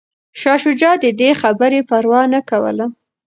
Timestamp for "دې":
1.19-1.29